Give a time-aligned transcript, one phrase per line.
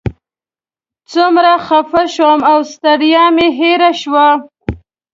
[1.11, 4.27] څومره خفه شوم او ستړیا مې هېره شوه.